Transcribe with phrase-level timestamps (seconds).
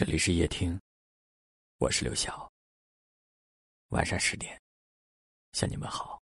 [0.00, 0.80] 这里是夜听，
[1.76, 2.50] 我是刘晓。
[3.88, 4.58] 晚上十点，
[5.52, 6.18] 向你们好。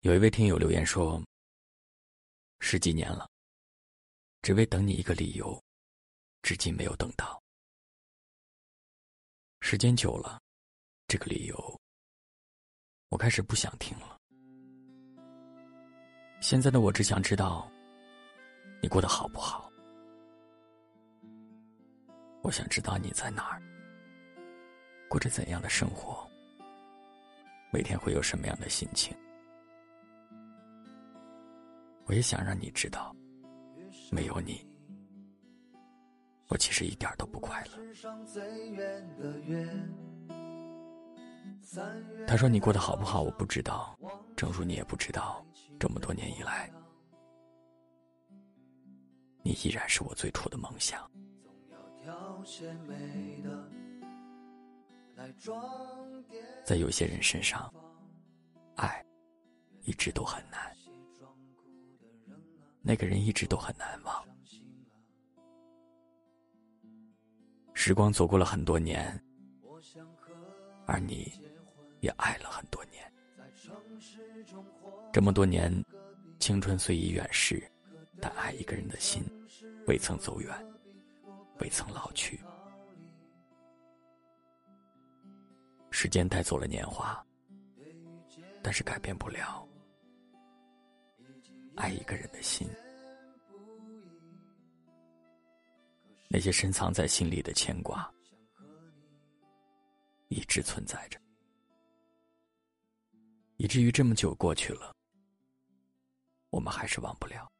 [0.00, 1.18] 有一位听友留言说
[2.60, 3.26] ：“十几年了，
[4.42, 5.58] 只为等你一个理由，
[6.42, 7.42] 至今没有等到。
[9.62, 10.38] 时间久了，
[11.06, 11.80] 这个理由，
[13.08, 14.20] 我开始不想听了。
[16.42, 17.66] 现在的我只想知道，
[18.82, 19.66] 你过得好不好。”
[22.42, 23.60] 我想知道你在哪儿，
[25.08, 26.26] 过着怎样的生活，
[27.72, 29.14] 每天会有什么样的心情。
[32.06, 33.14] 我也想让你知道，
[34.10, 34.66] 没有你，
[36.48, 37.72] 我其实一点都不快乐。
[42.26, 43.98] 他说你过得好不好，我不知道，
[44.36, 45.44] 正如你也不知道，
[45.78, 46.70] 这么多年以来，
[49.42, 51.10] 你依然是我最初的梦想。
[56.64, 57.72] 在有些人身上，
[58.76, 59.04] 爱
[59.82, 60.76] 一直都很难，
[62.82, 64.24] 那个人一直都很难忘。
[67.74, 69.18] 时光走过了很多年，
[70.86, 71.32] 而你
[72.00, 73.10] 也爱了很多年。
[75.12, 75.72] 这么多年，
[76.38, 77.62] 青春虽已远逝，
[78.20, 79.22] 但爱一个人的心
[79.86, 80.67] 未曾走远。
[81.60, 82.40] 未曾老去，
[85.90, 87.24] 时间带走了年华，
[88.62, 89.66] 但是改变不了
[91.76, 92.68] 爱一个人的心。
[96.28, 98.08] 那些深藏在心里的牵挂，
[100.28, 101.18] 一直存在着，
[103.56, 104.94] 以至于这么久过去了，
[106.50, 107.50] 我们还是忘不了，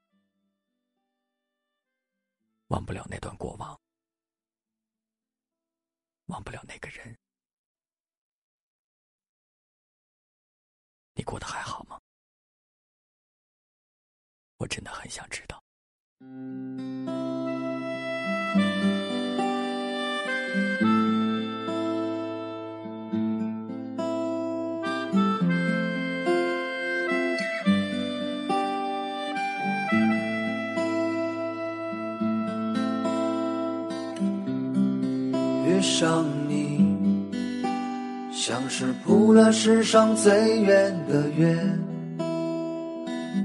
[2.68, 3.78] 忘不了那段过往。
[6.28, 7.16] 忘不了那个人，
[11.14, 11.98] 你过得还好吗？
[14.58, 15.62] 我真的很想知道。
[35.78, 36.84] 遇上你，
[38.32, 41.56] 像是铺了世上最远的约。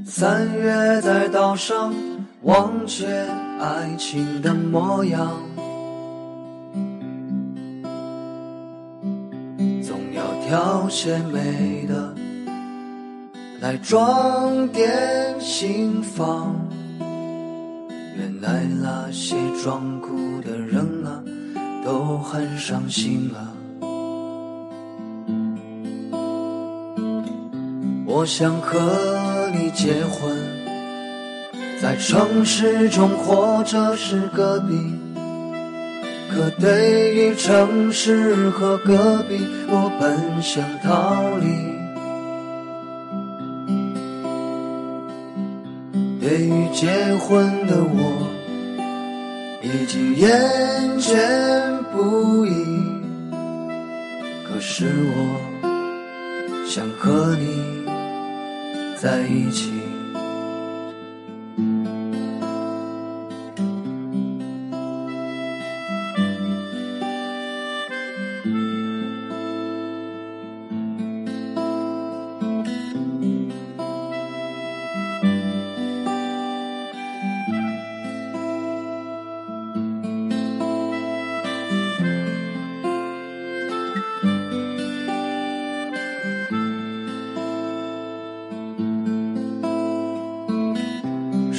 [0.03, 1.93] 三月在岛上
[2.41, 3.05] 忘却
[3.59, 5.31] 爱情的模样，
[9.83, 12.15] 总要挑些美的
[13.61, 16.55] 来装点心房。
[18.17, 20.92] 原来那些装酷的人。
[21.83, 23.51] 都很伤心啊！
[28.05, 30.37] 我想和你结婚，
[31.81, 34.73] 在城市中或者是隔壁。
[36.31, 41.45] 可对于城市和隔壁，我本想逃离。
[46.19, 48.42] 对于结婚的我。
[49.63, 50.29] 已经厌
[50.99, 51.15] 倦
[51.93, 52.51] 不已，
[54.45, 55.39] 可是我
[56.67, 57.85] 想和你
[59.01, 59.71] 在一起。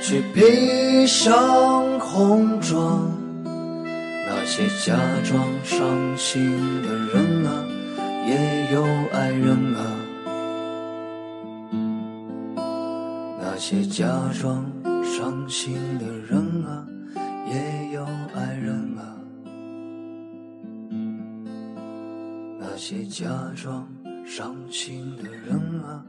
[0.00, 3.10] 去披上红妆。
[3.44, 7.64] 那些假装伤心的人啊，
[8.26, 8.82] 也有
[9.12, 9.80] 爱人啊。
[13.40, 14.06] 那些假
[14.40, 14.64] 装
[15.04, 16.86] 伤心的人啊，
[17.46, 18.04] 也有
[18.34, 19.02] 爱人啊。
[22.58, 23.86] 那些假装
[24.24, 26.02] 伤心的人啊。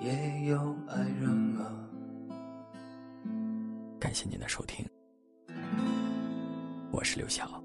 [0.00, 1.87] 也有爱人啊。
[4.08, 4.88] 感谢您的收听，
[6.90, 7.62] 我是刘晓。